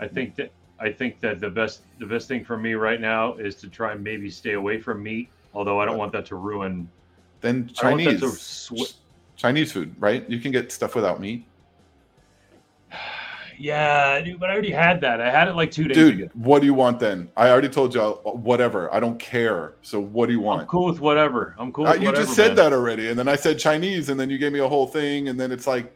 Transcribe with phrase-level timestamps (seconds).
[0.00, 0.50] I think that
[0.80, 3.92] I think that the best the best thing for me right now is to try
[3.92, 5.28] and maybe stay away from meat.
[5.54, 6.88] Although I don't want that to ruin.
[7.40, 8.94] Then I don't want that Chinese, sw-
[9.36, 10.28] Chinese food, right?
[10.28, 11.44] You can get stuff without meat.
[13.58, 15.20] yeah, dude, but I already had that.
[15.20, 16.30] I had it like two days Dude, ago.
[16.34, 17.30] what do you want then?
[17.36, 18.92] I already told you, whatever.
[18.94, 19.74] I don't care.
[19.82, 20.62] So what do you want?
[20.62, 21.54] I'm cool with whatever.
[21.58, 21.86] I'm cool.
[21.86, 22.56] Uh, you whatever, just said man.
[22.56, 25.28] that already, and then I said Chinese, and then you gave me a whole thing,
[25.28, 25.94] and then it's like,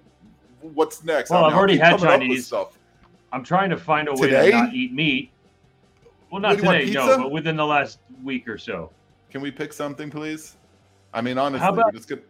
[0.60, 1.30] what's next?
[1.30, 2.46] Well, I I've I'll already had coming up with Chinese.
[2.46, 2.78] stuff.
[3.34, 4.52] I'm trying to find a way Today?
[4.52, 5.32] to not eat meat.
[6.30, 8.90] Well, not What, do you want today, no, but within the last week or so.
[9.28, 10.56] Can we pick something, please?
[11.12, 12.22] I mean, honestly, about- we're just gonna,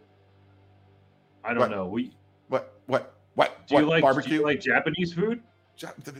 [1.43, 1.71] I don't What?
[1.71, 1.85] know.
[1.85, 2.11] We
[2.47, 3.81] what, what, what, do what?
[3.81, 4.29] you like barbecue?
[4.29, 5.43] Do you like Japanese food?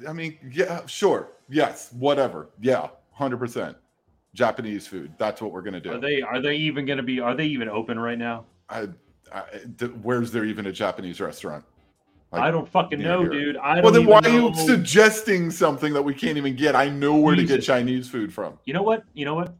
[0.07, 3.75] I mean, yeah, sure, yes, whatever, yeah, hundred percent.
[4.35, 5.13] Japanese food.
[5.17, 5.93] That's what we're gonna do.
[5.93, 7.19] Are they are they even going to be?
[7.19, 8.45] Are they even open right now?
[8.69, 8.89] I,
[9.33, 9.41] I,
[10.03, 11.63] where's there even a Japanese restaurant?
[12.35, 13.29] Like, I don't fucking know, here.
[13.29, 13.57] dude.
[13.57, 14.29] I don't Well, then why know.
[14.29, 16.75] are you suggesting something that we can't even get?
[16.75, 18.59] I know where to get Chinese food from.
[18.65, 19.03] You know what?
[19.13, 19.55] You know what?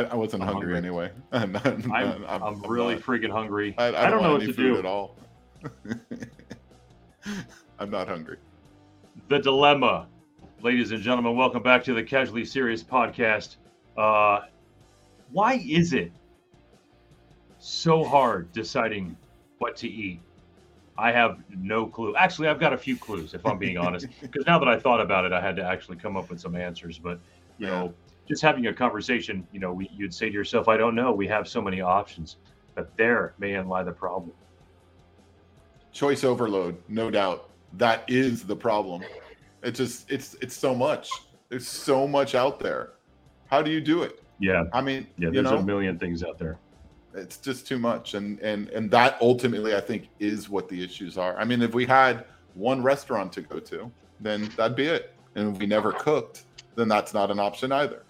[0.00, 0.76] I, I wasn't hungry, hungry.
[0.78, 1.10] anyway.
[1.32, 1.92] I'm, not- I'm,
[2.24, 3.74] I'm- I'm, really not- freaking hungry.
[3.78, 4.78] I, I, don't, know want what any to food do.
[4.78, 5.16] at all.
[7.78, 8.38] I'm not hungry.
[9.28, 10.06] The dilemma,
[10.62, 11.36] ladies and gentlemen.
[11.36, 13.56] Welcome back to the Casually Serious podcast.
[13.96, 14.40] Uh,
[15.32, 16.12] why is it
[17.58, 19.16] so hard deciding
[19.58, 20.20] what to eat?
[20.96, 22.14] I have no clue.
[22.16, 24.06] Actually, I've got a few clues, if I'm being honest.
[24.20, 26.54] Because now that I thought about it, I had to actually come up with some
[26.56, 26.98] answers.
[26.98, 27.20] But
[27.58, 27.70] you Yeah.
[27.72, 27.94] know,
[28.30, 31.10] just having a conversation, you know, we, you'd say to yourself, "I don't know.
[31.12, 32.36] We have so many options."
[32.76, 34.32] But there may lie the problem.
[35.92, 37.50] Choice overload, no doubt.
[37.74, 39.02] That is the problem.
[39.64, 41.10] It's just it's it's so much.
[41.48, 42.92] There's so much out there.
[43.48, 44.22] How do you do it?
[44.38, 45.30] Yeah, I mean, yeah.
[45.30, 46.56] There's know, a million things out there.
[47.14, 51.18] it's just too much and and and that ultimately i think is what the issues
[51.18, 52.24] are i mean if we had
[52.54, 53.90] one restaurant to go to
[54.20, 56.44] then that'd be it and if we never cooked
[56.76, 58.02] then that's not an option either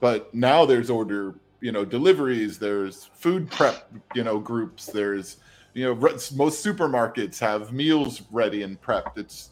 [0.00, 5.38] but now there's order you know deliveries there's food prep you know groups there's
[5.72, 9.50] you know most supermarkets have meals ready and prepped it's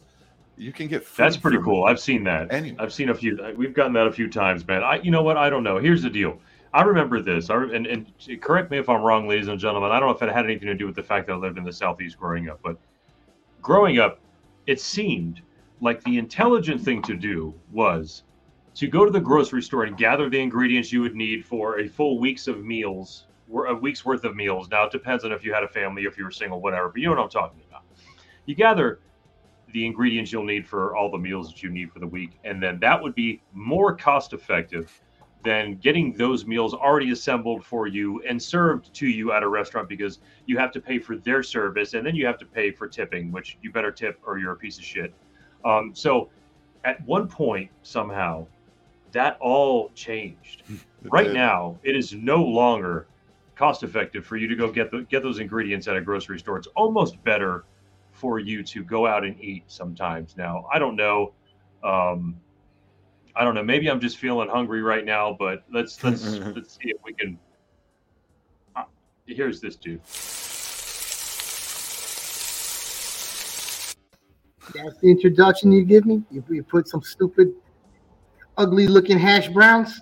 [0.57, 1.85] you can get food That's pretty cool.
[1.85, 2.53] I've seen that.
[2.53, 2.81] anywhere.
[2.81, 3.39] I've seen a few.
[3.41, 4.83] Uh, we've gotten that a few times, man.
[4.83, 5.37] I, you know what?
[5.37, 5.77] I don't know.
[5.77, 6.39] Here's the deal.
[6.73, 7.49] I remember this.
[7.49, 9.91] I, and, and correct me if I'm wrong, ladies and gentlemen.
[9.91, 11.57] I don't know if it had anything to do with the fact that I lived
[11.57, 12.77] in the southeast growing up, but
[13.61, 14.19] growing up,
[14.67, 15.41] it seemed
[15.81, 18.23] like the intelligent thing to do was
[18.75, 21.87] to go to the grocery store and gather the ingredients you would need for a
[21.87, 23.27] full week's of meals,
[23.67, 24.69] a week's worth of meals.
[24.69, 26.89] Now it depends on if you had a family, if you were single, whatever.
[26.89, 27.83] But you know what I'm talking about.
[28.45, 28.99] You gather
[29.73, 32.39] the ingredients you'll need for all the meals that you need for the week.
[32.43, 35.01] And then that would be more cost effective
[35.43, 39.89] than getting those meals already assembled for you and served to you at a restaurant
[39.89, 42.87] because you have to pay for their service and then you have to pay for
[42.87, 45.13] tipping, which you better tip or you're a piece of shit.
[45.65, 46.29] Um, so
[46.85, 48.47] at one point, somehow,
[49.13, 50.63] that all changed.
[51.03, 51.33] Right did.
[51.33, 53.07] now, it is no longer
[53.55, 56.57] cost effective for you to go get the, get those ingredients at a grocery store.
[56.57, 57.65] It's almost better
[58.11, 60.35] for you to go out and eat sometimes.
[60.37, 61.33] Now, I don't know.
[61.83, 62.35] Um,
[63.35, 63.63] I don't know.
[63.63, 66.23] Maybe I'm just feeling hungry right now, but let's let's
[66.55, 67.39] let's see if we can.
[68.75, 68.83] Uh,
[69.25, 70.01] here's this dude.
[74.73, 76.23] That's the introduction you give me.
[76.31, 77.53] You, you put some stupid,
[78.57, 80.01] ugly-looking hash browns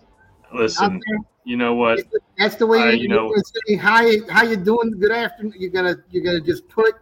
[0.53, 0.99] Listen,
[1.45, 1.99] you know what?
[2.37, 3.33] That's the way I- you, you you know-.
[3.67, 4.91] Say, hi, how you doing?
[4.99, 5.53] Good afternoon.
[5.57, 6.95] You're gonna you're gonna just put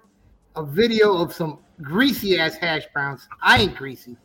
[0.55, 3.27] a video of some greasy ass hash browns.
[3.41, 4.17] I ain't greasy.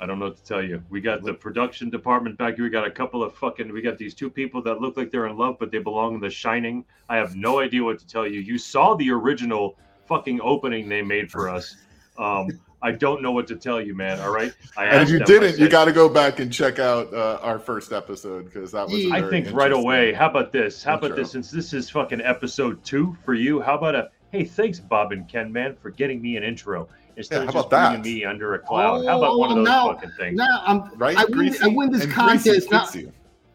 [0.00, 0.82] I don't know what to tell you.
[0.88, 2.64] We got the production department back here.
[2.64, 3.70] We got a couple of fucking.
[3.70, 6.20] We got these two people that look like they're in love, but they belong in
[6.20, 6.84] The Shining.
[7.10, 8.40] I have no idea what to tell you.
[8.40, 9.76] You saw the original
[10.06, 11.76] fucking opening they made for us.
[12.16, 12.48] Um,
[12.82, 14.20] I don't know what to tell you, man.
[14.20, 14.52] All right.
[14.76, 17.58] I and if you didn't you got to go back and check out uh, our
[17.58, 19.14] first episode because that was Yeah.
[19.14, 20.12] I think right away.
[20.12, 20.82] How about this?
[20.82, 21.32] How about this?
[21.32, 25.28] Since this is fucking episode two for you, how about a hey, thanks Bob and
[25.28, 28.20] Ken, man, for getting me an intro instead Yeah, of how just about bringing that?
[28.20, 29.04] me under a cloud.
[29.04, 29.92] how about one of those no.
[29.92, 30.36] fucking things?
[30.36, 32.70] Now I'm right I win, I win this And contest.
[32.70, 32.88] Now.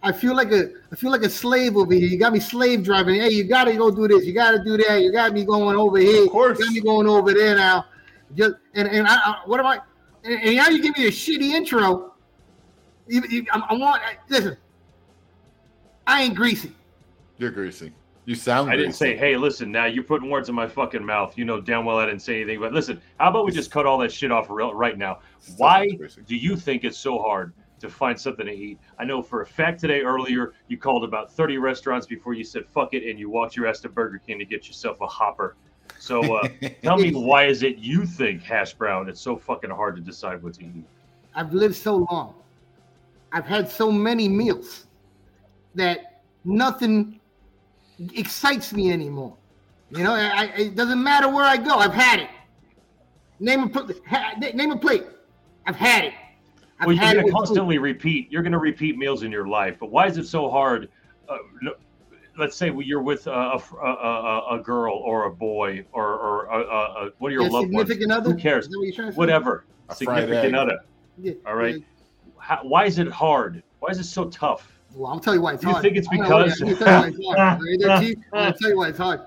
[0.03, 2.07] I feel like a I feel like a slave over here.
[2.07, 3.15] You got me slave driving.
[3.19, 4.23] Hey, you gotta go do this.
[4.23, 5.01] You gotta do that.
[5.01, 6.25] You got me going over here.
[6.25, 6.59] Of course.
[6.59, 7.85] You got me going over there now.
[8.33, 9.79] Just and and I, I what am I?
[10.23, 12.13] And, and now you give me a shitty intro.
[13.07, 14.57] You, you, I, I want listen.
[16.07, 16.71] I ain't greasy.
[17.37, 17.93] You're greasy.
[18.25, 18.71] You sound.
[18.71, 21.37] I didn't say, hey, listen, now you're putting words in my fucking mouth.
[21.37, 22.59] You know damn well I didn't say anything.
[22.59, 25.19] But listen, how about we just cut all that shit off real, right now?
[25.39, 25.87] Still Why
[26.25, 28.79] do you think it's so hard to find something to eat?
[28.97, 32.67] I know for a fact today earlier you called about 30 restaurants before you said
[32.67, 35.55] fuck it and you walked your ass to Burger King to get yourself a hopper.
[36.05, 36.47] So uh,
[36.83, 40.43] tell me why is it you think hash brown it's so fucking hard to decide
[40.43, 40.85] what to eat?
[41.33, 42.35] I've lived so long.
[43.31, 44.85] I've had so many meals
[45.73, 47.19] that nothing
[48.13, 49.35] excites me anymore.
[49.89, 51.75] You know, I, I- it doesn't matter where I go.
[51.79, 52.29] I've had it.
[53.39, 55.05] Name a pl- ha, name a plate.
[55.65, 56.13] I've had it.
[56.79, 57.37] I've well, you're going to with food.
[57.37, 58.31] constantly repeat.
[58.31, 60.87] You're going to repeat meals in your life, but why is it so hard?
[61.27, 61.73] Uh, no,
[62.37, 66.45] let's say you're with a, a, a, a- a girl or a boy or, or
[66.45, 66.61] a, a,
[67.07, 67.87] a, one of your Your loved ones.
[67.87, 68.31] significant other.
[68.31, 68.67] Who cares?
[68.69, 69.17] What you're trying to say?
[69.17, 69.65] Whatever.
[69.89, 70.53] A Significant egg.
[70.55, 70.79] other.
[71.17, 71.75] Yeah, All right.
[71.75, 71.83] yeah.
[72.37, 73.63] How, why is it hard?
[73.79, 74.71] Why is it so tough?
[74.93, 75.81] Well, I'll tell you why it's You hard.
[75.83, 77.59] think it's because- I'm gonna tell you why it's hard.
[77.59, 78.17] All right, there, Chief?
[78.33, 79.21] I'm tell you why it's hard.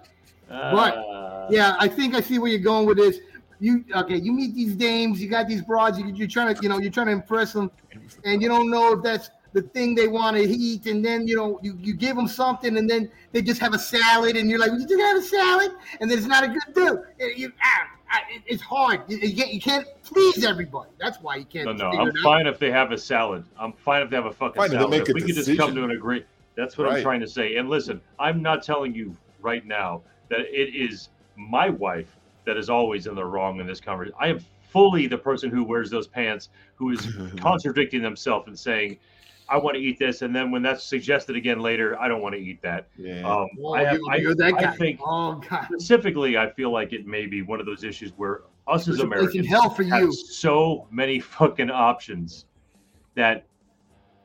[0.51, 3.21] Uh, Yeah, I think I see where you're going with this.
[3.61, 4.17] You okay?
[4.17, 5.99] You meet these dames, you got these broads.
[5.99, 7.71] You, you're trying to, you know, you're trying to impress them,
[8.25, 10.87] and you don't know if that's the thing they want to eat.
[10.87, 13.79] And then you know, you, you give them something, and then they just have a
[13.79, 17.05] salad, and you're like, "You just have a salad," and it's not a good deal.
[17.21, 19.03] And You, ah, ah, it's hard.
[19.09, 20.91] You, you can't, you can't please everybody.
[20.99, 21.65] That's why you can't.
[21.67, 22.23] No, no, I'm it out.
[22.23, 23.45] fine if they have a salad.
[23.59, 24.91] I'm fine if they have a fucking Fine salad.
[24.91, 26.25] make If a we could just come to an agree.
[26.57, 27.57] That's what I'm trying to say.
[27.57, 32.17] And listen, I'm not telling you right now that it is my wife
[32.47, 34.17] that is always in the wrong in this conversation.
[34.19, 34.41] I am
[34.71, 37.07] fully the person who wears those pants, who is
[37.37, 38.99] contradicting themselves and saying,
[39.49, 42.35] "I want to eat this," and then when that's suggested again later, I don't want
[42.35, 42.89] to eat that.
[42.97, 43.23] Yeah.
[43.29, 44.77] Um, Oh, I, have, you- I, you're that I guy.
[44.77, 45.65] think Oh God.
[45.65, 49.01] specifically, I feel like it may be one of those issues where us as There's
[49.01, 50.13] a place in Americans hell for have you.
[50.13, 52.45] so many fucking options
[53.15, 53.47] that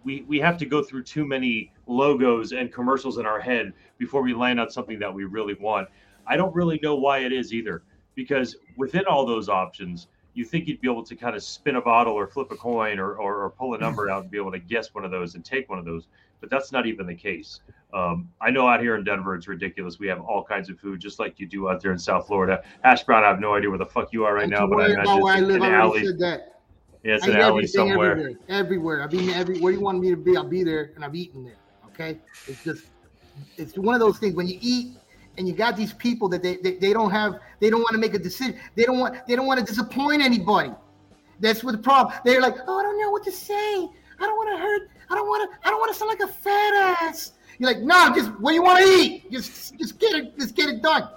[0.04, 4.22] we we have to go through too many logos and commercials in our head before
[4.22, 5.88] we land on something that we really want.
[6.28, 7.84] I don't really know why it is either,
[8.16, 11.81] because within all those options, you think you'd be able to kind of spin a
[11.81, 14.51] bottle or flip a coin or, or, or pull a number out and be able
[14.51, 16.07] to guess one of those and take one of those,
[16.39, 17.59] but that's not even the case.
[17.94, 20.00] Um, I know out here in Denver, it's ridiculous.
[20.00, 22.63] We have all kinds of food, just like you do out there in South Florida.
[22.83, 24.85] Hash brown, I have no idea where the fuck you are right now, but I
[24.85, 25.62] imagine about I it's live.
[25.62, 26.06] I an alley.
[26.06, 26.62] said that.
[27.03, 28.12] Yeah, it's I an alley somewhere.
[28.12, 29.03] Everywhere, everywhere.
[29.03, 31.44] I've been every where you want me to be, I'll be there, and I've eaten
[31.44, 31.57] there.
[31.89, 32.85] Okay, it's just
[33.57, 34.97] it's one of those things when you eat
[35.38, 37.97] and you got these people that they, they, they don't have they don't want to
[37.97, 38.56] make a decision.
[38.75, 40.71] They don't want they don't want to disappoint anybody.
[41.39, 42.15] That's what the problem.
[42.24, 43.53] They're like, oh, I don't know what to say.
[43.56, 44.89] I don't want to hurt.
[45.09, 45.68] I don't want to.
[45.68, 47.33] I don't want to sound like a fat ass.
[47.59, 49.31] You're like, no, just what do you want to eat.
[49.31, 50.38] Just just get it.
[50.38, 51.09] Just get it done.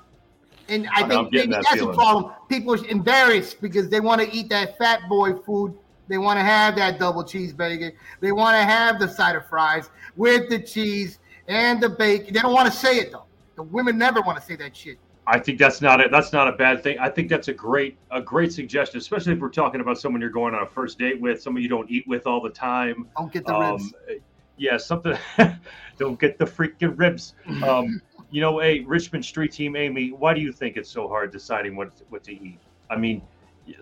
[0.69, 1.95] And I I'm think maybe that that's feeling.
[1.95, 2.33] a problem.
[2.49, 5.79] People are embarrassed because they want to eat that fat boy food.
[6.09, 7.93] They want to have that double cheeseburger.
[8.21, 11.19] They want to have the side of fries with the cheese
[11.49, 12.35] and the bacon.
[12.35, 13.26] They don't want to say it though.
[13.57, 14.99] The women never want to say that shit.
[15.27, 16.99] I think that's not a that's not a bad thing.
[17.01, 20.31] I think that's a great a great suggestion, especially if we're talking about someone you're
[20.31, 23.09] going on a first date with, someone you don't eat with all the time.
[23.17, 23.83] Don't get the ribs.
[23.83, 24.19] Um,
[24.57, 25.17] yeah, something.
[25.99, 27.35] don't get the freaking ribs.
[27.65, 28.01] Um,
[28.31, 31.75] you know, hey, Richmond Street Team Amy, why do you think it's so hard deciding
[31.75, 32.61] what what to eat?
[32.89, 33.21] I mean,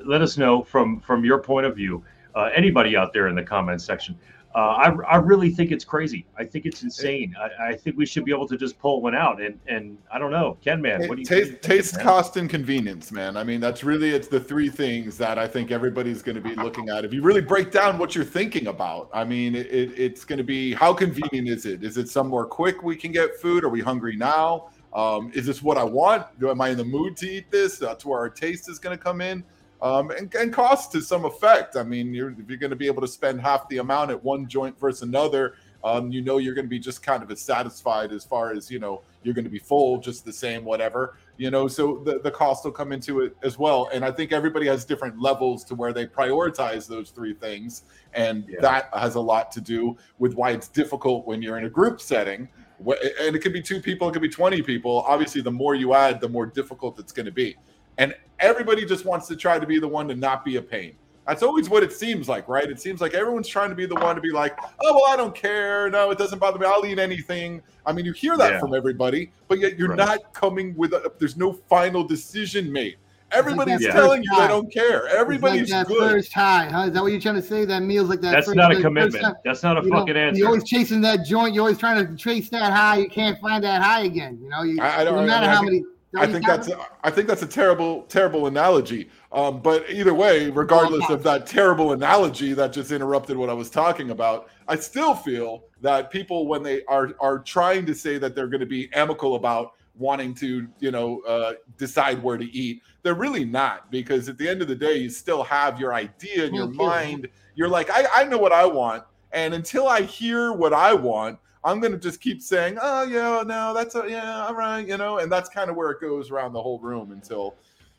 [0.04, 2.02] let us know from from your point of view.
[2.34, 4.18] Uh, anybody out there in the comments section.
[4.54, 6.26] Uh, I, I really think it's crazy.
[6.38, 7.34] I think it's insane.
[7.36, 9.42] I, I think we should be able to just pull one out.
[9.42, 11.62] And and I don't know, Ken man, what do you taste, what do you think,
[11.62, 12.04] taste, man?
[12.04, 13.36] cost, and convenience, man.
[13.36, 16.54] I mean, that's really it's the three things that I think everybody's going to be
[16.54, 17.04] looking at.
[17.04, 20.38] If you really break down what you're thinking about, I mean, it, it, it's going
[20.38, 21.82] to be how convenient is it?
[21.82, 23.64] Is it somewhere quick we can get food?
[23.64, 24.68] Are we hungry now?
[24.92, 26.26] Um, is this what I want?
[26.38, 27.78] Do am I in the mood to eat this?
[27.78, 29.42] That's where our taste is going to come in.
[29.84, 31.76] Um, and, and cost to some effect.
[31.76, 34.24] I mean, you're, if you're going to be able to spend half the amount at
[34.24, 37.42] one joint versus another, um, you know you're going to be just kind of as
[37.42, 41.18] satisfied as far as you know you're going to be full, just the same, whatever
[41.36, 41.68] you know.
[41.68, 43.90] So the the cost will come into it as well.
[43.92, 47.82] And I think everybody has different levels to where they prioritize those three things,
[48.14, 48.60] and Yeah.
[48.62, 52.00] that has a lot to do with why it's difficult when you're in a group
[52.00, 52.48] setting.
[52.86, 55.04] And it could be two people, it could be 20 people.
[55.06, 57.56] Obviously, the more you add, the more difficult it's going to be.
[57.98, 60.96] And everybody just wants to try to be the one to not be a pain.
[61.26, 62.68] That's always what it seems like, right?
[62.68, 65.16] It seems like everyone's trying to be the one to be like, oh, well, I
[65.16, 65.88] don't care.
[65.88, 66.66] No, it doesn't bother me.
[66.66, 67.62] I'll eat anything.
[67.86, 68.60] I mean, you hear that Yeah.
[68.60, 69.96] from everybody, but yet you're Right.
[69.98, 72.96] not coming with a, there's no final decision made.
[73.32, 75.08] Everybody's that telling you first they don't care.
[75.08, 76.10] Everybody's it's like that good.
[76.12, 76.82] first high, huh?
[76.88, 77.64] Is that what you're trying to say?
[77.64, 78.30] That meal's like that.
[78.32, 79.24] That's first, not a that commitment.
[79.24, 79.34] time.
[79.44, 80.38] That's not a You know, fucking answer.
[80.38, 81.52] You're always chasing that joint.
[81.54, 82.98] You're always trying to chase that high.
[82.98, 84.38] You can't find that high again.
[84.42, 85.84] You know, you, I- I don't- no matter I how think- many.
[86.16, 89.10] I think that's a, I think that's a terrible terrible analogy.
[89.32, 93.70] Um, but either way, regardless of that terrible analogy that just interrupted what I was
[93.70, 98.34] talking about, I still feel that people when they are are trying to say that
[98.34, 102.82] they're going to be amicable about wanting to you know uh, decide where to eat,
[103.02, 106.46] they're really not because at the end of the day, you still have your idea
[106.46, 107.28] in your mind.
[107.54, 111.38] You're like, I, I know what I want, and until I hear what I want,
[111.64, 115.18] I'm gonna just keep saying, "Oh yeah, no, that's a, yeah, all right," you know,
[115.18, 117.54] and that's kind of where it goes around the whole room until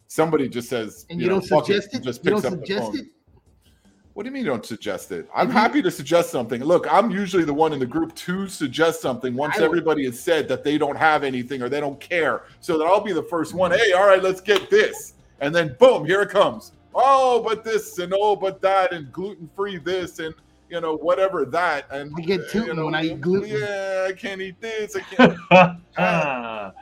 [0.07, 2.75] somebody just says, and you, you know, don't suggest it, it, just picks up the
[2.75, 2.97] phone.
[2.97, 3.05] It?
[4.13, 5.27] What do you mean you don't suggest it?
[5.35, 6.63] I'm happy to suggest something.
[6.63, 10.47] Look, I'm usually the one in the group to suggest something once everybody has said
[10.47, 12.43] that they don't have anything or they don't care.
[12.61, 13.71] So that I'll be the first one.
[13.71, 13.81] Mm-hmm.
[13.81, 15.15] Hey, all right, let's get this.
[15.41, 16.71] And then boom, here it comes.
[16.93, 20.33] Oh, but this and oh, but that and gluten free this and
[20.69, 21.85] you know, whatever that.
[21.91, 23.49] And I get tooting you know, when I eat gluten.
[23.49, 24.95] Yeah, I can't eat this.
[24.95, 25.81] I can't.
[25.97, 26.73] Ah.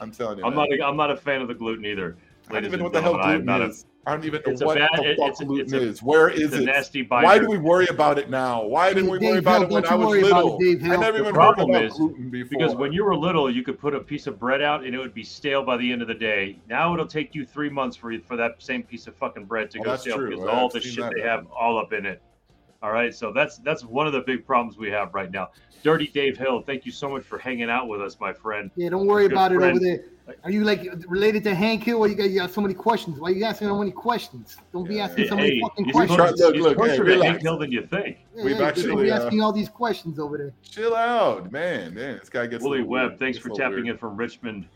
[0.00, 0.44] I'm telling you.
[0.44, 0.68] I'm man.
[0.70, 0.80] not.
[0.80, 2.16] A, I'm not a fan of the gluten either.
[2.48, 3.86] I don't even know what the hell gluten is.
[4.06, 6.02] I don't even know what bad, the fuck gluten a, is.
[6.02, 6.64] Where is it?
[6.64, 7.24] Nasty biter.
[7.24, 8.62] Why do we worry about it now?
[8.62, 10.58] Why didn't we Dave worry about Hill, it when I was little?
[10.60, 12.50] It, I never even problem heard about is, gluten before.
[12.50, 14.98] Because when you were little, you could put a piece of bread out and it
[14.98, 16.58] would be stale by the end of the day.
[16.68, 19.78] Now it'll take you three months for for that same piece of fucking bread to
[19.78, 20.30] oh, go stale true.
[20.30, 22.20] because all the shit they have all up in it.
[22.84, 25.48] All right, so that's that's one of the big problems we have right now.
[25.82, 28.70] Dirty Dave Hill, thank you so much for hanging out with us, my friend.
[28.76, 29.62] Yeah, don't worry about friend.
[29.62, 30.36] it over there.
[30.44, 32.00] Are you like related to Hank Hill?
[32.00, 33.18] Why you got you got so many questions?
[33.18, 34.58] Why are you asking so many questions?
[34.70, 36.18] Don't be asking so many hey, fucking questions.
[36.18, 38.18] Close, look, look, closer hey, to Hank Hill than you think.
[38.36, 40.52] Yeah, We've yeah, actually don't be asking uh, all these questions over there.
[40.62, 41.94] Chill out, man.
[41.94, 42.62] Man, this guy gets.
[42.62, 43.18] Willie Webb, weird.
[43.18, 43.86] thanks for tapping weird.
[43.86, 44.68] in from Richmond.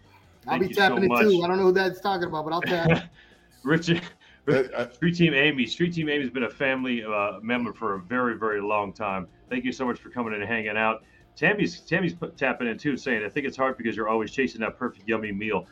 [0.47, 1.43] Thank I'll be tapping so it too.
[1.43, 3.12] I don't know who that's talking about, but I'll tap.
[3.65, 4.00] Richard,
[4.93, 5.67] Street Team Amy.
[5.67, 9.26] Street Team Amy's been a family uh, member for a very, very long time.
[9.50, 11.02] Thank you so much for coming in and hanging out.
[11.37, 14.78] Tammy's Tammy's tapping in too, saying, "I think it's hard because you're always chasing that
[14.78, 15.67] perfect yummy meal."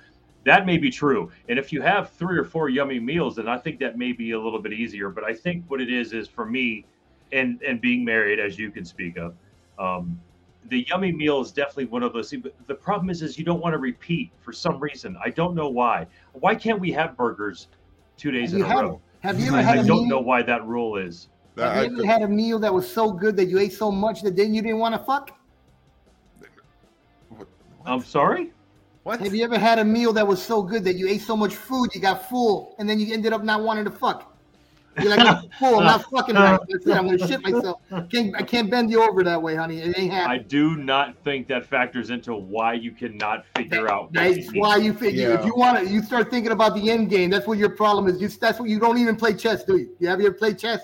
[0.44, 3.58] That may be true, and if you have three or four yummy meals, then I
[3.58, 5.08] think that may be a little bit easier.
[5.10, 6.84] But I think what it is is for me,
[7.32, 9.34] and and being married, as you can speak of,
[9.78, 10.20] um,
[10.68, 12.42] the yummy meal is definitely one of those things.
[12.44, 15.16] But the problem is, is you don't want to repeat for some reason.
[15.24, 16.06] I don't know why.
[16.32, 17.68] Why can't we have burgers
[18.16, 19.00] two days have in a had, row.
[19.20, 20.08] Have you ever I, had I a don't meal?
[20.08, 21.28] know why that rule is.
[21.56, 24.22] Have you ever had a meal that was so good that you ate so much
[24.22, 25.38] that then you didn't want to fuck?
[27.30, 27.48] What?
[27.86, 28.52] I'm sorry.
[29.04, 29.20] What?
[29.20, 31.54] Have you ever had a meal that was so good that you ate so much
[31.54, 34.35] food you got full and then you ended up not wanting to fuck?
[35.00, 35.78] You're like, I'm full.
[35.78, 36.58] I'm not fucking right.
[36.68, 36.96] That's it.
[36.96, 37.80] I'm gonna shit myself.
[37.90, 39.80] I can't, I can't bend you over that way, honey.
[39.80, 40.40] It ain't happening.
[40.40, 44.12] I do not think that factors into why you cannot figure that, out.
[44.12, 45.28] That's why you figure.
[45.28, 45.38] Yeah.
[45.38, 47.30] If you want to, you start thinking about the end game.
[47.30, 48.20] That's what your problem is.
[48.20, 49.96] You, that's what you don't even play chess, do you?
[49.98, 50.80] You have you ever played chess?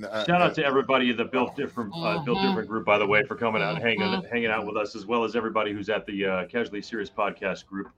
[0.00, 2.48] Shout out to everybody in the built different uh, built mm-hmm.
[2.48, 4.26] different group, by the way, for coming out and hanging mm-hmm.
[4.26, 7.66] hanging out with us, as well as everybody who's at the uh, Casually Serious podcast
[7.66, 7.88] group.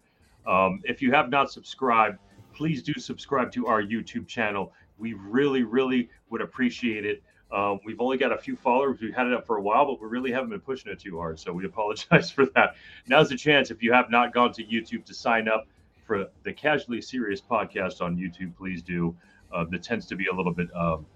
[0.46, 2.18] Um, if you have not subscribed,
[2.52, 4.72] please do subscribe to our YouTube channel.
[4.98, 7.22] We really, really would appreciate it.
[7.52, 8.98] Um, we've only got a few followers.
[9.00, 11.18] We've had it up for a while, but we really haven't been pushing it too
[11.18, 11.38] hard.
[11.38, 12.74] So we apologize for that.
[13.06, 13.70] Now's the chance.
[13.70, 15.66] If you have not gone to YouTube to sign up
[16.04, 19.16] for the Casually Serious podcast on YouTube, please do.
[19.52, 21.06] Uh, that tends to be a little bit um,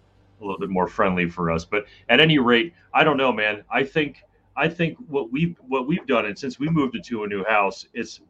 [0.40, 1.64] a little bit more friendly for us.
[1.64, 3.64] But at any rate, I don't know, man.
[3.70, 4.22] I think
[4.56, 7.86] I think what we've what we've done, and since we moved into a new house,
[7.94, 8.20] it's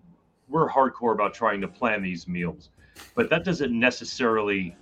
[0.48, 2.70] we're hardcore about trying to plan these meals.
[3.14, 4.76] But that doesn't necessarily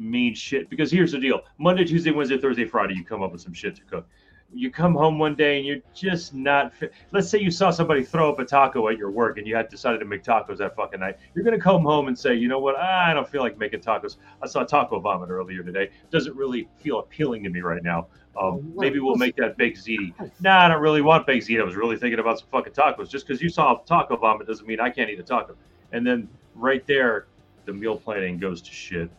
[0.00, 0.68] mean shit.
[0.70, 3.76] Because here's the deal: Monday, Tuesday, Wednesday, Thursday, Friday, you come up with some shit
[3.76, 4.08] to cook.
[4.52, 6.74] You come home one day and you're just not.
[6.74, 6.92] Fit.
[7.12, 9.68] Let's say you saw somebody throw up a taco at your work and you had
[9.68, 11.18] decided to make tacos that fucking night.
[11.34, 12.74] You're gonna come home and say, you know what?
[12.74, 14.16] I don't feel like making tacos.
[14.42, 15.90] I saw taco vomit earlier today.
[16.10, 18.08] Doesn't really feel appealing to me right now.
[18.40, 20.14] Um, maybe we'll make that baked ziti.
[20.40, 21.60] Nah, I don't really want baked ziti.
[21.60, 23.08] I was really thinking about some fucking tacos.
[23.08, 25.54] Just because you saw taco vomit doesn't mean I can't eat a taco.
[25.92, 27.26] And then right there,
[27.66, 29.10] the meal planning goes to shit.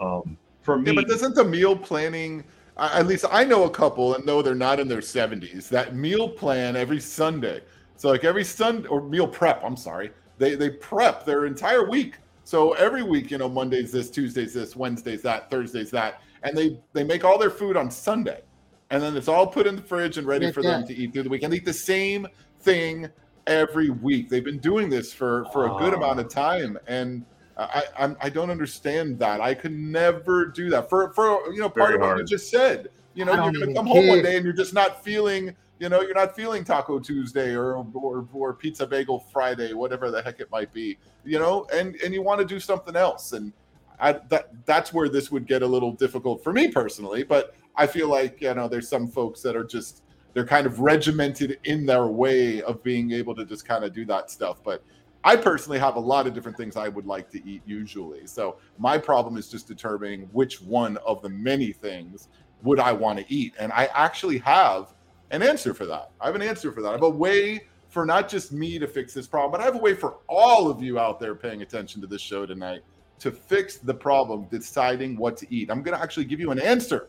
[0.00, 0.90] Um, for me.
[0.90, 2.44] Yeah, but doesn't the meal planning?
[2.76, 5.68] At least I know a couple, and no, they're not in their 70s.
[5.68, 7.62] That meal plan every Sunday.
[7.96, 9.62] So like every Sunday or meal prep.
[9.64, 10.12] I'm sorry.
[10.38, 12.14] They they prep their entire week.
[12.44, 16.78] So every week, you know, Mondays this, Tuesdays this, Wednesdays that, Thursdays that, and they
[16.92, 18.42] they make all their food on Sunday,
[18.90, 21.24] and then it's all put in the fridge and ready for them to eat through
[21.24, 21.42] the week.
[21.42, 22.28] And eat the same
[22.60, 23.08] thing
[23.48, 24.28] every week.
[24.28, 27.24] They've been doing this for for a good amount of time, and
[27.58, 29.40] I, I I don't understand that.
[29.40, 30.88] I could never do that.
[30.88, 32.20] For for you know, part Very of what hard.
[32.20, 32.88] you just said.
[33.14, 33.94] You know, you're gonna come care.
[33.96, 35.54] home one day and you're just not feeling.
[35.80, 40.22] You know, you're not feeling Taco Tuesday or, or or Pizza Bagel Friday, whatever the
[40.22, 40.98] heck it might be.
[41.24, 43.52] You know, and and you want to do something else, and
[44.00, 47.22] I, that that's where this would get a little difficult for me personally.
[47.22, 50.02] But I feel like you know, there's some folks that are just
[50.34, 54.04] they're kind of regimented in their way of being able to just kind of do
[54.06, 54.58] that stuff.
[54.62, 54.82] But
[55.24, 58.26] I personally have a lot of different things I would like to eat usually.
[58.26, 62.28] So my problem is just determining which one of the many things
[62.62, 63.54] would I want to eat.
[63.58, 64.94] And I actually have
[65.30, 66.10] an answer for that.
[66.20, 66.88] I have an answer for that.
[66.88, 69.74] I have a way for not just me to fix this problem, but I have
[69.74, 72.82] a way for all of you out there paying attention to this show tonight
[73.18, 75.70] to fix the problem deciding what to eat.
[75.70, 77.08] I'm going to actually give you an answer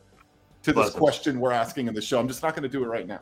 [0.63, 2.19] to this question we're asking in the show.
[2.19, 3.21] I'm just not going to do it right now.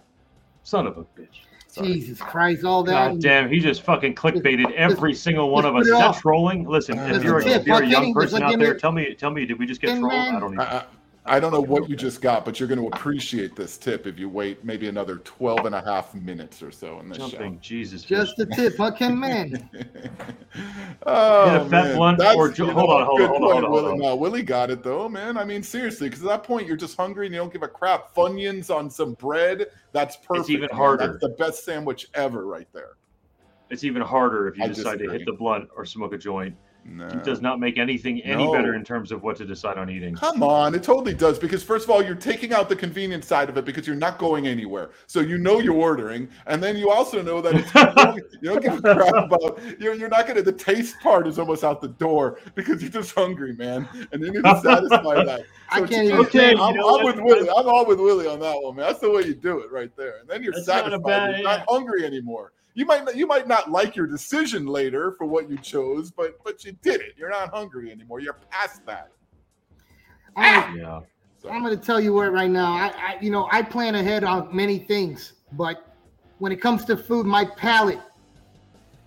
[0.63, 1.41] Son of a bitch.
[1.77, 1.93] Sorry.
[1.93, 3.11] Jesus Christ, all that.
[3.11, 5.85] God damn, he just fucking clickbaited every single one of us.
[5.85, 6.67] Is that trolling?
[6.67, 9.45] Listen, if you're, a, if you're a young person out there, tell me, tell me,
[9.45, 10.13] did we just get trolled?
[10.13, 10.59] I don't even.
[10.59, 10.83] Uh, uh,
[11.27, 14.17] I don't know what you just got, but you're going to appreciate this tip if
[14.17, 17.59] you wait maybe another 12 and a half minutes or so in this Jumping, show.
[17.61, 18.03] Jesus.
[18.03, 19.69] Just a tip, huh, Ken Man?
[21.05, 21.95] oh, Get a fat man.
[21.97, 23.71] blunt That's, or- you know, hold on, hold good on, hold on, point, hold on,
[23.71, 23.83] Willie.
[23.89, 24.07] hold on.
[24.07, 25.37] No, Willie got it though, man.
[25.37, 27.67] I mean, seriously, because at that point you're just hungry and you don't give a
[27.67, 28.13] crap.
[28.15, 30.41] Funyuns on some bread, that's perfect.
[30.41, 30.77] It's even man.
[30.77, 31.07] harder.
[31.07, 32.91] That's the best sandwich ever right there.
[33.69, 36.55] It's even harder if you I decide to hit the blunt or smoke a joint.
[36.89, 37.05] No.
[37.07, 38.53] It does not make anything any No.
[38.53, 40.15] better in terms of what to decide on eating.
[40.15, 41.37] Come on, it totally does.
[41.37, 44.17] Because first of all, you're taking out the convenience side of it because you're not
[44.17, 44.91] going anywhere.
[45.05, 47.73] So you know you're ordering, and then you also know that it's,
[48.41, 50.41] you, don't, give a crap about you're, you're not gonna.
[50.41, 54.31] The taste part is almost out the door because you're just hungry, man, and you
[54.31, 55.41] need to satisfy that.
[55.69, 57.49] I can't even Okay, I'm, know I'm with Willie.
[57.49, 58.85] I'm all with Willie on that one, man.
[58.87, 61.03] That's the way you do it right there, and then you're That's not satisfied.
[61.03, 62.53] bad- you're not hungry anymore.
[62.77, 66.37] You might not, you might not like your decision later for what you chose, but
[66.43, 67.15] but you did it.
[67.17, 68.19] You're not hungry anymore.
[68.19, 69.09] You're past that.
[70.35, 70.99] I- Yeah.
[71.41, 72.73] So, I'm going to tell you what right now.
[72.73, 75.95] I, I, you know, I plan ahead on many things, but
[76.37, 77.99] when it comes to food, my palate,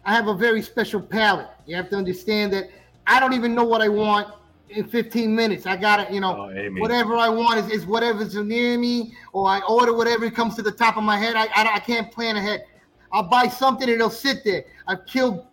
[0.05, 1.49] I have a very special palate.
[1.67, 2.71] You have to understand that
[3.07, 4.29] I don't even know what I want
[4.69, 5.67] in 15 minutes.
[5.67, 9.49] I got to, you know, Oh, whatever I want is, is whatever's near me, or
[9.49, 11.35] I order whatever comes to the top of my head.
[11.37, 12.65] I, I, I can't plan ahead.
[13.13, 14.65] I'll buy something and it'll sit there.
[14.87, 15.47] I've killed,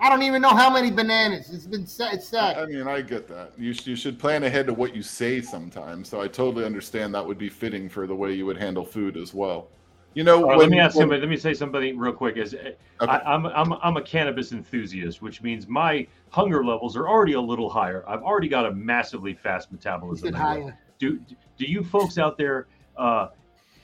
[0.00, 1.50] I don't even know how many bananas.
[1.52, 2.14] It's been sad.
[2.14, 2.56] It's sad.
[2.58, 3.52] I mean, I get that.
[3.58, 6.08] You, sh- you should plan ahead to what you say sometimes.
[6.08, 9.16] So I totally understand that would be fitting for the way you would handle food
[9.16, 9.68] as well.
[10.14, 11.20] You know, All right, when, let me ask when- somebody.
[11.22, 12.36] Let me say something real quick.
[12.36, 12.74] Is Okay.
[13.00, 17.40] I, I'm I'm I'm a cannabis enthusiast, which means my hunger levels are already a
[17.40, 18.04] little higher.
[18.06, 20.34] I've already got a massively fast metabolism.
[20.34, 20.78] higher.
[20.98, 21.18] Do
[21.56, 22.66] do you folks out there
[22.98, 23.28] uh,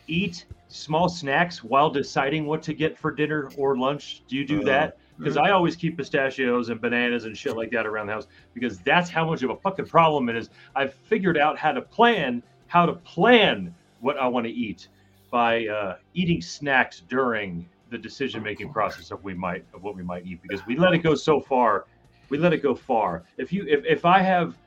[0.08, 4.22] eat small snacks while deciding what to get for dinner or lunch?
[4.28, 4.98] Do you do Uh, that?
[5.16, 8.78] Because I always keep pistachios and bananas and shit like that around the house because
[8.78, 10.50] that's how much of a fucking problem it is.
[10.76, 14.88] I've figured out how to plan how to plan what I want to eat
[15.30, 20.02] by uh, eating snacks during the decision making process of we might of what we
[20.02, 21.86] might eat because we let it go so far
[22.28, 24.58] we let it go far if you if, if i have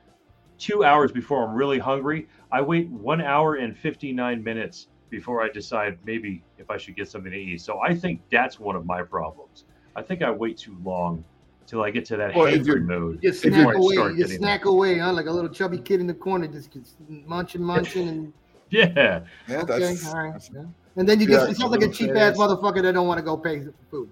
[0.58, 5.48] two hours before i'm really hungry i wait one hour and 59 minutes before i
[5.50, 8.84] decide maybe if i should get something to eat so i think that's one of
[8.86, 11.22] my problems i think i wait too long
[11.66, 13.76] till i get to that Well, if hangry you're- mode You just snack before I
[13.76, 13.94] away.
[13.94, 15.12] start You just getting snack away, huh?
[15.12, 18.32] Like a little chubby kid in the corner, just gets munching, munching, and
[18.70, 18.86] yeah
[19.46, 20.32] yeah, okay, that's, all right.
[20.32, 20.64] that's- yeah.
[20.96, 23.18] And then you Yeah, get it sounds like a cheap ass motherfucker that don't want
[23.18, 24.10] to go pay for food.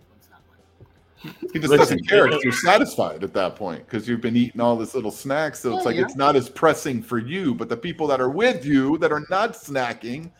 [1.22, 2.28] he just Listen, doesn't care.
[2.28, 5.60] 'cause You're satisfied at that point because you've been eating all this little snacks.
[5.60, 6.02] So oh, it's Yeah, like yeah.
[6.04, 9.24] it's not as pressing for you, but the people that are with you that are
[9.28, 10.30] not snacking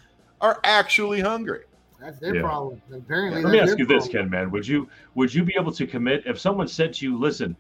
[0.40, 1.64] are actually hungry.
[2.00, 2.42] That's their Yeah.
[2.42, 2.81] problem.
[2.92, 4.09] Apparently, Let me ask their you this.
[4.09, 4.50] Ken, man.
[4.50, 7.57] Would you would you be able to commit if someone said to you, "Listen,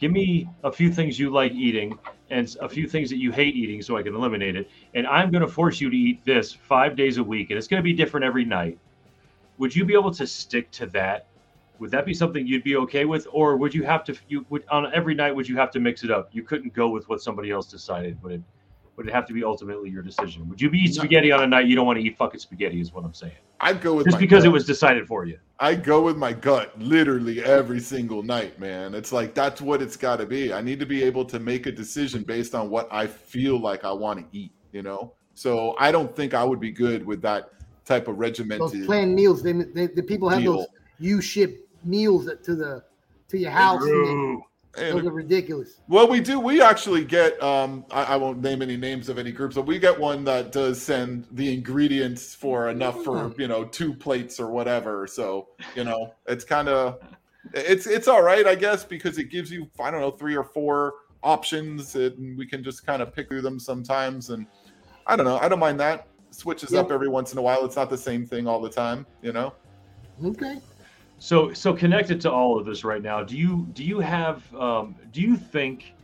[0.00, 1.96] give me a few things you like eating
[2.30, 5.30] and a few things that you hate eating, so I can eliminate it, and I'm
[5.30, 7.84] going to force you to eat this five days a week, and it's going to
[7.84, 8.78] be different every night."
[9.58, 11.26] Would you be able to stick to that?
[11.78, 14.64] Would that be something you'd be okay with, or would you have to you would
[14.70, 16.28] on every night would you have to mix it up?
[16.32, 18.20] You couldn't go with what somebody else decided.
[18.24, 18.42] Would it
[18.96, 20.48] would it have to be ultimately your decision?
[20.48, 22.80] Would you be eat spaghetti on a night you don't want to eat fucking spaghetti?
[22.80, 23.32] Is what I'm saying.
[23.60, 25.38] I'd go with Just my because it was decided for you.
[25.58, 28.94] I go with my gut literally every single night, man.
[28.94, 30.52] It's like that's what it's got to be.
[30.52, 33.84] I need to be able to make a decision based on what I feel like
[33.84, 35.14] I want to eat, you know?
[35.34, 37.50] So I don't think I would be good with that
[37.84, 40.66] type of Those regimented planned meals, they, they, the people have those meal.
[40.98, 42.84] you ship meals to the
[43.28, 43.82] to your house.
[43.82, 44.44] and they-
[44.76, 45.80] And- those are ridiculous.
[45.88, 46.40] well, we do.
[46.40, 47.40] We actually get.
[47.42, 50.52] Um, I, I won't name any names of any groups, but we get one that
[50.52, 55.06] does send the ingredients for enough for you know two plates or whatever.
[55.06, 56.98] So you know, it's kind of
[57.52, 60.44] it's it's all right, I guess, because it gives you I don't know three or
[60.44, 64.30] four options, and we can just kind of pick through them sometimes.
[64.30, 64.46] And
[65.06, 65.38] I don't know.
[65.38, 66.08] I don't mind that.
[66.30, 66.80] Switches Yeah.
[66.80, 67.64] up every once in a while.
[67.64, 69.54] It's not the same thing all the time, you know.
[70.24, 70.58] Okay.
[71.24, 74.94] So, so connected to all of this right now, do you do you have um,
[75.10, 75.94] do you think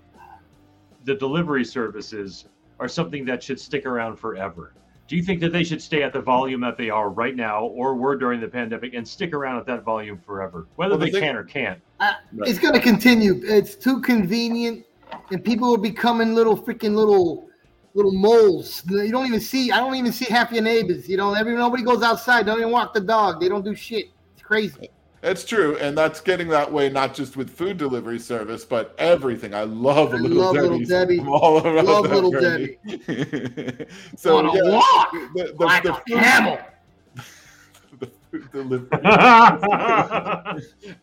[1.05, 2.47] the delivery services
[2.79, 4.73] are something that should stick around forever?
[5.09, 7.67] Do you think that they should stay at the volume that they are right now,
[7.67, 11.05] or were during the pandemic, and stick around at that volume forever, whether Well, the
[11.05, 11.79] they thing- can or can't?
[12.01, 12.15] I,
[12.47, 13.43] it's going to continue.
[13.45, 14.87] It's too convenient,
[15.31, 17.47] and people are becoming little freaking little
[17.93, 18.83] little moles.
[18.89, 19.71] You don't even see.
[19.71, 21.11] I don't even see half your neighbors.
[21.11, 22.47] You know, every nobody goes outside.
[22.47, 23.39] Don't even walk the dog.
[23.39, 24.07] They don't do shit.
[24.33, 24.89] It's crazy.
[25.23, 29.53] It's true, and that's getting that way not just with food delivery service, but everything.
[29.55, 31.19] I love a I little love Little Debbie's Debbie.
[31.19, 32.79] from all around Love that Little Debbie.
[34.17, 36.59] so On a yeah, walk the, the, like the a food, camel.
[38.31, 38.89] The food delivery,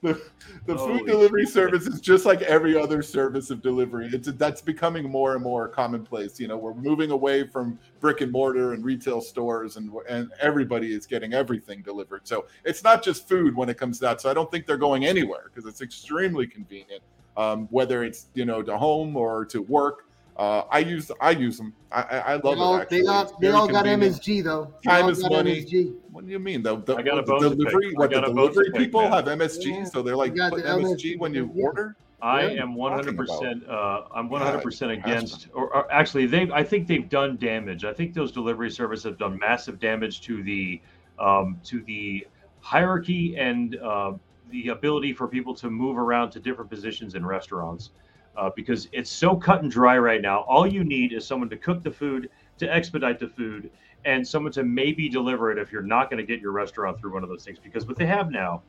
[0.01, 0.21] the,
[0.65, 4.09] the food delivery service is just like every other service of delivery.
[4.11, 6.39] It's that's becoming more and more commonplace.
[6.39, 10.93] You know, we're moving away from brick and mortar and retail stores, and and everybody
[10.93, 12.27] is getting everything delivered.
[12.27, 14.21] So it's not just food when it comes to that.
[14.21, 17.01] So I don't think they're going anywhere because it's extremely convenient.
[17.35, 20.06] Um, whether it's you know to home or to work,
[20.37, 21.73] uh, I use I use them.
[21.91, 22.89] I, I, I They love all, it.
[22.89, 23.85] They all, they all got.
[23.85, 24.71] MSG though.
[24.83, 25.63] They Time is money.
[25.65, 25.95] MSG.
[26.11, 26.61] What do you mean?
[26.63, 27.57] The, the, I got a the bone to pick.
[27.59, 29.11] delivery, I what got the a bone to delivery pick, people man.
[29.13, 29.83] have MSG, Yeah.
[29.85, 31.63] so they're like You put the MSG when you yeah.
[31.65, 31.95] order.
[32.21, 32.63] I Yeah.
[32.63, 33.69] am 100%.
[33.69, 36.49] Uh, I'm 100% against, or, or actually, they.
[36.51, 37.85] I think they've done damage.
[37.85, 40.81] I think those delivery services have done massive damage to the,
[41.19, 42.25] um, to the
[42.61, 44.13] hierarchy and uh,
[44.49, 47.91] the ability for people to move around to different positions in restaurants,
[48.37, 50.41] uh, because it's so cut and dry right now.
[50.41, 53.69] All you need is someone to cook the food, to expedite the food,
[54.05, 57.13] and someone to maybe deliver it if you're not going to get your restaurant through
[57.13, 57.57] one of those things.
[57.61, 58.61] Because what they have now,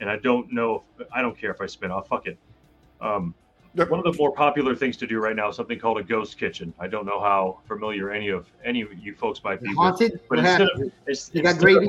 [0.00, 2.08] and I don't know, if, I don't care if I spin off.
[2.08, 2.38] Fuck it.
[3.00, 3.34] Um,
[3.76, 3.88] Yep.
[3.90, 6.36] one of the more popular things to do right now is something called a ghost
[6.36, 6.74] kitchen.
[6.80, 10.20] I don't know how familiar any of any of you folks might be with, Haunted?
[10.28, 10.86] but What instead happened?
[10.86, 11.88] of it's, You got instead of-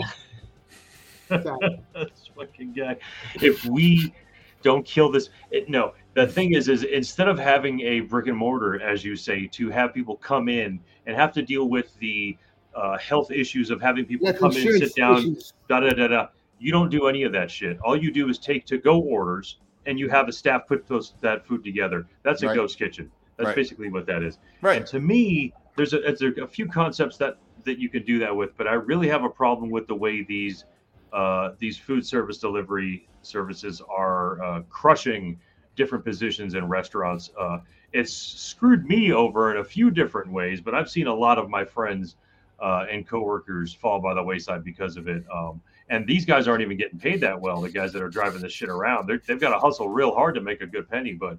[1.29, 1.43] gravy?
[1.43, 1.79] Sorry.
[1.95, 2.97] this fucking guy.
[3.41, 4.13] If we
[4.61, 5.93] don't kill this, it, no.
[6.13, 9.69] The thing is, is instead of having a brick and mortar, as you say, to
[9.69, 12.37] have people come in and have to deal with the
[12.75, 15.53] uh, health issues of having people That's come in, sit down, issues.
[15.69, 16.27] da da da da.
[16.59, 17.79] You don't do any of that shit.
[17.79, 21.15] All you do is take to go orders, and you have a staff put those
[21.21, 22.07] that food together.
[22.23, 22.55] That's a Right.
[22.55, 23.09] ghost kitchen.
[23.37, 23.55] That's Right.
[23.55, 24.37] basically what that is.
[24.61, 24.87] right And Right.
[24.87, 28.35] to me, there's a, there's a, a few concepts that that you can do that
[28.35, 30.65] with, but I really have a problem with the way these
[31.13, 35.39] uh, these food service delivery services are uh, crushing
[35.81, 37.31] different positions in restaurants.
[37.39, 37.57] Uh,
[37.91, 41.49] it's screwed me over in a few different ways, but I've seen a lot of
[41.49, 42.15] my friends
[42.61, 45.23] uh, and coworkers fall by the wayside because of it.
[45.33, 47.59] Um, and these guys aren't even getting paid that well.
[47.61, 50.35] The guys that are driving this shit around, They're, they've got to hustle real hard
[50.35, 51.37] to make a good penny, but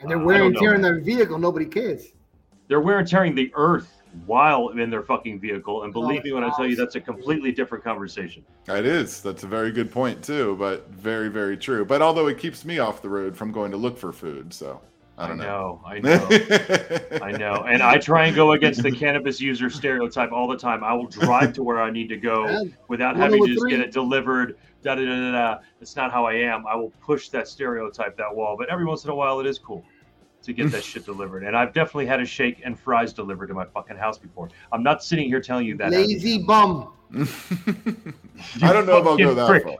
[0.00, 1.38] And they're Uh, wearing don't and know, tearing their vehicle.
[1.38, 2.12] Nobody cares.
[2.68, 5.82] they're wearing tearing the earth while in their fucking vehicle.
[5.84, 8.44] And oh, believe Oh, me when I tell you, that's a completely different conversation.
[8.68, 9.20] It is.
[9.22, 11.84] That's a very good point too, but very, very true.
[11.84, 14.80] But although it keeps me off the road from going to look for food, so
[15.18, 15.82] I don't know.
[15.84, 16.28] I know.
[17.22, 17.64] I know.
[17.68, 20.82] And I try and go against the cannabis user stereotype all the time.
[20.82, 23.70] I will drive to where I need to go without One having to just three.
[23.70, 24.56] get it delivered.
[24.82, 25.58] Da da da da da.
[25.82, 26.66] It's not how I am.
[26.66, 28.56] I will push that stereotype, that wall.
[28.58, 29.84] But every once in a while, it is cool
[30.42, 31.44] to get that shit delivered.
[31.44, 34.48] And I've definitely had a shake and fries delivered to my fucking house before.
[34.72, 35.90] I'm not sitting here telling you that.
[35.90, 36.92] lazy bum.
[38.62, 39.64] I don't know if I'll go that prick.
[39.64, 39.76] far.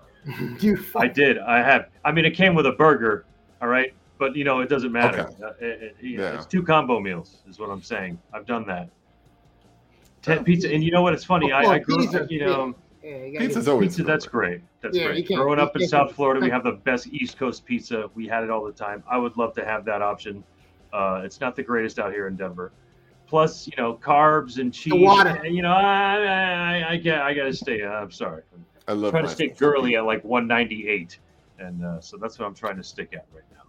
[0.61, 1.39] You I did.
[1.39, 1.89] I have.
[2.05, 3.25] I mean, it came with a burger.
[3.63, 3.95] All right.
[4.19, 5.21] But, you know, it doesn't matter.
[5.29, 5.43] Okay.
[5.43, 6.35] Uh, it- it- you know, Yeah.
[6.35, 8.19] It's two combo meals, is what I'm saying.
[8.35, 8.91] I've done that.
[10.21, 10.71] Ten pizza.
[10.73, 11.15] And you know what?
[11.15, 11.51] It's funny.
[11.53, 14.61] Oh, I, I grew pizza, up, you know, Yeah, you Pizza's always pizza, that's great.
[14.83, 15.27] That's Yeah, great.
[15.27, 18.11] Growing up in South Florida, we have the best East Coast pizza.
[18.15, 19.03] We had it all the time.
[19.11, 20.45] I would love to have that option.
[20.93, 22.73] Uh, it's not the greatest out here in Denver.
[23.27, 24.93] Plus, you know, carbs and cheese.
[24.95, 25.47] water.
[25.47, 27.83] You know, I, I, I, got, I got to stay.
[27.83, 28.43] uh, I'm sorry.
[28.89, 31.19] I love trying to my stay girly at like 198,
[31.61, 33.63] and uh, so that's what I'm trying to stick at right now.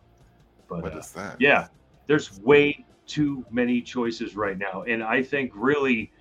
[0.67, 1.36] But What uh, is that?
[1.39, 1.67] yeah,
[2.08, 6.12] there's way too many choices right now, and I think really,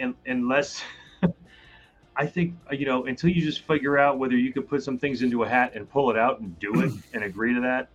[0.00, 0.80] un unless
[2.18, 4.98] I think uh, you know, until you just figure out whether you can put some
[4.98, 7.88] things into a hat and pull it out and do it and agree to that,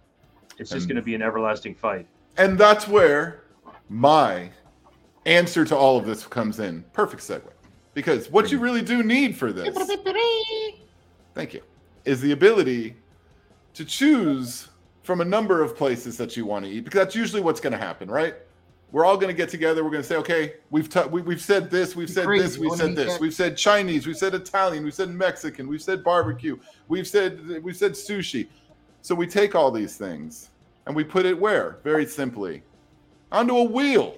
[0.58, 2.08] it's just going to be an everlasting fight.
[2.38, 3.44] And that's where
[3.90, 4.50] my
[5.26, 6.84] answer to all of this comes in.
[6.94, 7.44] Perfect segue.
[7.94, 9.68] Because what you really do need for this,
[11.36, 11.62] thank you,
[12.06, 12.96] is the ability
[13.76, 14.70] to choose
[15.04, 16.86] from a number of places that you want to eat.
[16.86, 18.36] Because that's usually what's going to happen, right?
[18.94, 19.84] We're all going to get together.
[19.84, 22.44] We're going to say, okay, we've t- we, we've said this, we've said Crazy.
[22.44, 26.04] this, we've said this, we've said Chinese, we've said Italian, we've said Mexican, we've said
[26.04, 28.48] barbecue, we've said we've said sushi.
[29.02, 30.52] So we take all these things
[30.86, 31.78] and we put it where?
[31.84, 32.62] Very simply,
[33.32, 34.16] onto a wheel.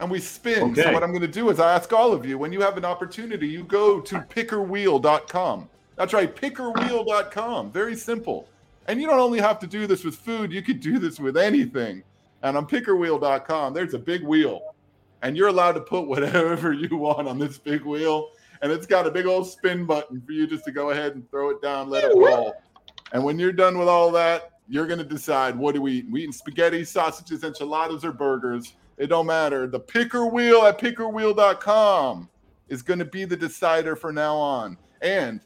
[0.00, 0.74] And we spin.
[0.74, 0.92] So Okay.
[0.92, 2.84] what I'm going to do is I ask all of you, when you have an
[2.84, 5.68] opportunity, you go to pickerwheel.com.
[5.94, 7.72] That's right, pickerwheel.com.
[7.72, 8.48] Very simple.
[8.88, 11.36] And you don't only have to do this with food, you could do this with
[11.36, 12.02] anything.
[12.46, 14.60] And on pickerwheel.com, there's a big wheel.
[15.22, 18.30] and you're allowed to put whatever you want on this big wheel,
[18.62, 21.28] and it's got a big old spin button for you just to go ahead and
[21.30, 22.54] throw it down, let it roll.
[23.12, 26.06] And when you're done with all that, you're gonna decide what do we eat?
[26.10, 28.74] We eating spaghetti, sausages, enchiladas, or burgers.
[28.98, 29.66] It don't matter.
[29.66, 32.28] The picker wheel at pickerwheel.com
[32.68, 34.76] is gonna be the decider for now on.
[35.02, 35.40] And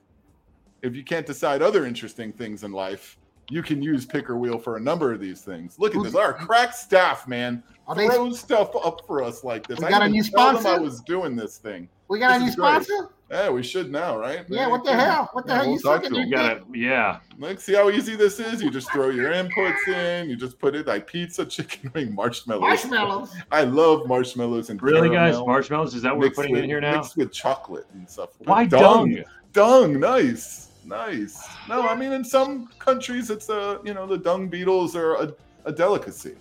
[0.83, 3.19] if you can't decide other interesting things in life,
[3.51, 5.79] you can use picker wheel for a number of these things.
[5.79, 6.15] Look at this.
[6.15, 9.79] Our crack staff, man, Are they, throws stuff up for us like this.
[9.79, 11.89] We I got a didn't new even tell them I was doing this thing.
[12.09, 12.83] we got a new is great.
[12.85, 13.11] sponsor?
[13.31, 14.45] Yeah, we should now, right?
[14.49, 15.29] Yeah, what the hell?
[15.35, 15.67] What the Yeah, hell?
[15.67, 16.31] we'll you talk sucking to your him.
[16.31, 17.19] You gotta, yeah.
[17.39, 18.61] Like, see how easy this is?
[18.61, 20.29] You just throw your inputs in.
[20.29, 22.63] You just put it like pizza, chicken wing, marshmallows.
[22.63, 23.31] Marshmallows.
[23.53, 25.35] I love marshmallows and Really, guys?
[25.35, 25.95] caramel Marshmallows?
[25.95, 26.97] Is that what we're mixed putting with, in here now?
[26.97, 28.31] Mixed with chocolate and stuff.
[28.39, 29.13] Why dung?
[29.15, 29.25] dung?
[29.53, 31.43] Dung, nice, nice.
[31.69, 35.33] No, I mean in some countries it's a you know the dung beetles are a,
[35.65, 36.37] a delicacy.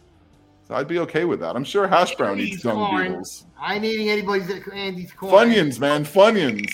[0.67, 1.56] So I'd be okay with that.
[1.56, 3.08] I'm sure hash brown eats dung corn.
[3.08, 3.45] beetles.
[3.60, 5.49] I ain't eating anybody's Andy's corn.
[5.49, 6.71] Funyuns, man, funyuns.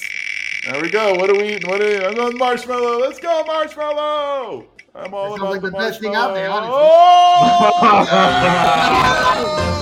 [0.69, 1.13] There we go.
[1.13, 1.69] What are we eating?
[1.69, 1.97] What are we?
[2.03, 2.99] I'm on marshmallow.
[2.99, 4.65] Let's go, marshmallow.
[4.95, 6.61] I'm all That sounds about like the the best thing out there, Oh!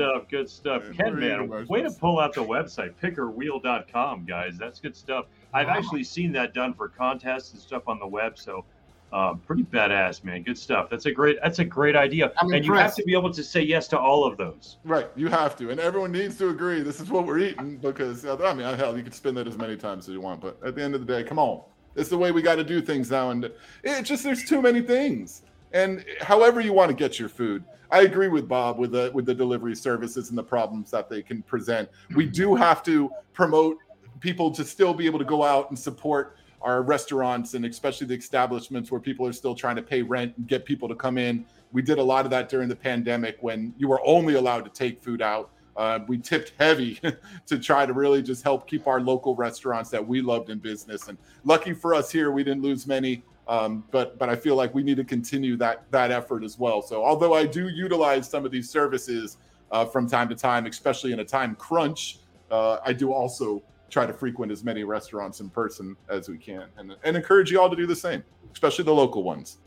[0.00, 0.82] All right, good stuff, good stuff.
[0.96, 4.56] Yeah, Ken, man, eating way to pull out the website, pickerwheel.com, guys.
[4.58, 5.26] That's good stuff.
[5.52, 5.74] I've Wow.
[5.74, 8.64] actually seen that done for contests and stuff on the web, so
[9.12, 10.42] um, pretty badass, man.
[10.42, 10.90] Good stuff.
[10.90, 11.38] That's a great.
[11.40, 13.98] That's a great idea, I'm and you have to be able to say yes to
[13.98, 14.78] all of those.
[14.82, 16.82] Right, you have to, and everyone needs to agree.
[16.82, 19.76] This is what we're eating because I mean, hell, you can spin that as many
[19.76, 21.62] times as you want, but at the end of the day, come on,
[21.94, 23.48] it's the way we got to do things now, and
[23.84, 25.42] it just there's too many things.
[25.74, 29.26] And however you want to get your food, I agree with Bob with the with
[29.26, 31.88] the delivery services and the problems that they can present.
[32.14, 33.78] We do have to promote
[34.20, 38.14] people to still be able to go out and support our restaurants and especially the
[38.14, 41.44] establishments where people are still trying to pay rent and get people to come in.
[41.72, 44.70] We did a lot of that during the pandemic when you were only allowed to
[44.70, 45.50] take food out.
[45.76, 47.00] Uh, we tipped heavy
[47.46, 51.08] to try to really just help keep our local restaurants that we loved in business.
[51.08, 53.24] And lucky for us here, we didn't lose many.
[53.46, 56.80] Um, but but I feel like we need to continue that that effort as well.
[56.80, 59.36] So although I do utilize some of these services
[59.70, 64.06] uh, from time to time, especially in a time crunch, uh, I do also try
[64.06, 67.68] to frequent as many restaurants in person as we can, and and encourage you all
[67.68, 69.58] to do the same, especially the local ones.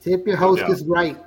[0.00, 0.94] Tip your hostess Yeah.
[0.94, 1.18] right.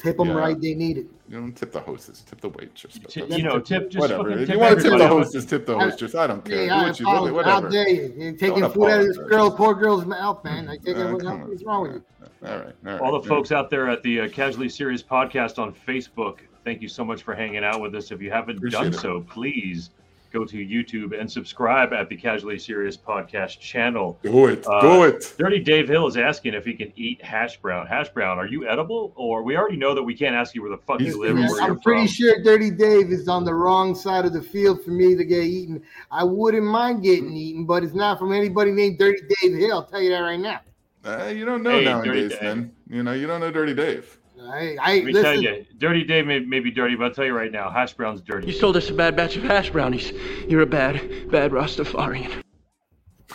[0.00, 0.34] Tip them Yeah.
[0.34, 0.60] right.
[0.60, 1.06] They need it.
[1.28, 2.98] You don't tip the hostess, tip the waitress.
[2.98, 4.30] but T- you know, tip just whatever.
[4.30, 6.14] fucking If you want to tip the hostess, tip the I- hostess.
[6.14, 6.56] I don't care.
[6.56, 7.34] Hey, Do I what you apologize.
[7.34, 7.50] whatever.
[7.62, 8.14] How dare you?
[8.16, 9.36] You're taking Don't food out of this apologize.
[9.36, 10.68] girl, poor girl's mouth, man.
[10.68, 10.96] I take it.
[10.98, 11.48] Uh, What, come on.
[11.48, 12.02] what's wrong with you?
[12.46, 12.66] All right.
[12.86, 13.00] All, right.
[13.00, 13.28] All the Yeah.
[13.28, 17.22] folks out there at the uh, Casually Serious podcast on Facebook, thank you so much
[17.22, 18.10] for hanging out with us.
[18.12, 18.98] If you haven't Appreciate done it.
[19.00, 19.90] so, please
[20.32, 24.18] go to YouTube and subscribe at the Casually Serious podcast channel.
[24.22, 24.66] Do it.
[24.66, 25.34] Uh, Do it.
[25.38, 27.86] Dirty Dave Hill is asking if he can eat hash brown.
[27.86, 29.12] Hash brown, are you edible?
[29.16, 31.36] Or we already know that we can't ask you where the fuck He's- you live
[31.36, 32.08] or where I'm you're pretty from.
[32.08, 35.44] sure Dirty Dave is on the wrong side of the field for me to get
[35.44, 35.82] eaten.
[36.10, 39.72] I wouldn't mind getting eaten, but it's not from anybody named Dirty Dave Hill.
[39.72, 40.60] I'll tell you that right now.
[41.04, 42.72] Uh, you don't know Hey, nowadays, man.
[42.90, 44.17] You know, you don't know Dirty Dave.
[44.40, 47.24] I, I Let me tell you, Dirty Dave may, may be dirty, but I'll tell
[47.24, 48.46] you right now, hash brown's dirty.
[48.46, 50.12] You sold us a bad batch of hash brownies.
[50.48, 52.42] You're a bad, bad Rastafarian.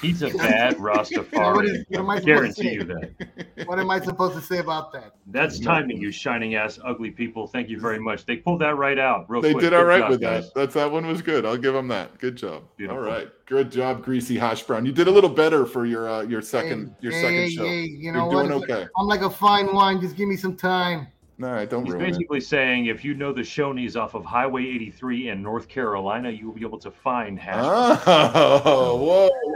[0.01, 1.86] He's a bad What Rastafarian.
[1.89, 2.73] what am I supposed to Guarantee say?
[2.73, 3.12] you that.
[3.67, 5.13] What am I supposed to say about that?
[5.27, 7.47] That's timing, you shining ass ugly people.
[7.47, 8.25] Thank you very much.
[8.25, 9.63] They pulled that right out real They quick.
[9.63, 10.45] did all Good right job, with guys.
[10.45, 10.56] that.
[10.56, 11.45] That's that one was good.
[11.45, 12.17] I'll give them that.
[12.19, 12.63] Good job.
[12.75, 13.01] Beautiful.
[13.01, 13.29] All right.
[13.45, 14.86] Good job, Greasy Hash Brown.
[14.86, 17.65] You did a little better for your uh, your second Hey, your hey, second show.
[17.65, 18.69] hey, you know You're doing what?
[18.69, 18.88] okay.
[18.97, 20.01] I'm like a fine wine.
[20.01, 21.08] Just give me some time.
[21.43, 22.12] All right, don't He's ruin it.
[22.12, 26.47] basically saying if you know the Shoney's off of Highway 83 in North Carolina, you
[26.47, 27.63] will be able to find hash.
[28.06, 28.95] Oh,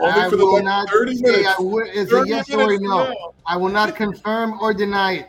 [0.02, 0.08] whoa!
[0.08, 1.50] I for the will not thirty say minutes.
[1.60, 3.06] I would, it's a yes or a no.
[3.06, 3.14] now.
[3.46, 5.26] I will not confirm or deny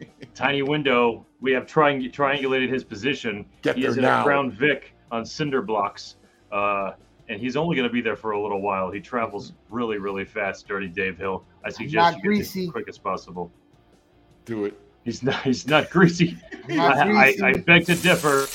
[0.00, 0.34] it.
[0.34, 1.26] Tiny window.
[1.40, 3.44] We have triang- triangulated his position.
[3.62, 4.20] Get he there is in now.
[4.20, 6.16] a Crown Vic on cinder blocks,
[6.52, 6.92] uh,
[7.28, 8.90] and he's only going to be there for a little while.
[8.90, 10.66] He travels really, really fast.
[10.66, 11.44] Dirty Dave Hill.
[11.64, 12.64] I suggest you get there greasy.
[12.64, 13.50] as quick as possible.
[14.44, 14.78] Do it.
[15.06, 15.40] He's not.
[15.42, 16.36] He's not greasy.
[16.68, 17.42] I'm not I, I, greasy.
[17.44, 18.48] I beg to differ.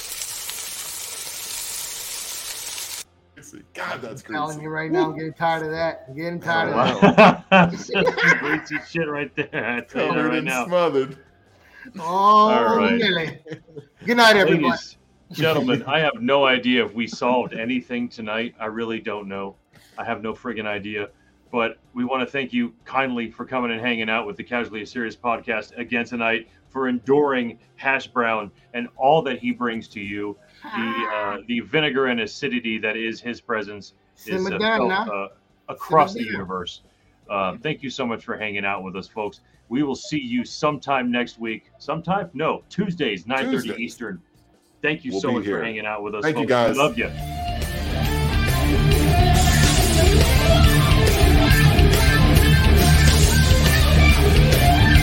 [3.74, 6.06] God, that's I'm telling you right now, I'm getting tired of that.
[6.10, 7.46] I'm getting tired of that.
[7.50, 7.70] Wow.
[8.40, 9.48] greasy shit right there.
[9.54, 10.66] I tell you that Covered right now.
[10.66, 11.18] smothered.
[11.98, 12.92] Oh, All right.
[12.92, 13.40] really?
[14.06, 14.66] Good night, everybody.
[14.66, 14.98] Ladies,
[15.32, 18.56] gentlemen, I have no idea if we solved anything tonight.
[18.60, 19.56] I really don't know.
[19.98, 21.10] I have no friggin' idea.
[21.52, 24.86] But we want to thank you kindly for coming and hanging out with the Casually
[24.86, 30.38] Serious podcast again tonight, for enduring Hash Brown and all that he brings to you.
[30.64, 33.94] The uh, the vinegar and acidity that is his presence
[34.26, 35.28] is uh, felt, uh,
[35.68, 36.82] across the universe.
[37.30, 39.42] Um, thank you so much for hanging out with us, folks.
[39.70, 41.72] We will see you sometime next week.
[41.78, 42.30] Sometime?
[42.34, 43.80] No, Tuesdays, 9.30 Tuesdays.
[43.80, 44.22] Eastern
[44.82, 45.60] Thank you We'll so much here.
[45.60, 46.24] for hanging out with us.
[46.24, 46.76] Thank you, guys.
[46.76, 47.12] We love you.